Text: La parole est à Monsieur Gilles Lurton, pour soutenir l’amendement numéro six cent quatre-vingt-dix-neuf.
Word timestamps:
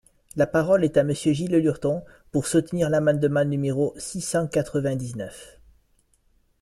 La 0.35 0.47
parole 0.47 0.83
est 0.83 0.97
à 0.97 1.03
Monsieur 1.03 1.31
Gilles 1.31 1.57
Lurton, 1.59 2.01
pour 2.31 2.47
soutenir 2.47 2.89
l’amendement 2.89 3.45
numéro 3.45 3.93
six 3.99 4.19
cent 4.21 4.47
quatre-vingt-dix-neuf. 4.47 5.59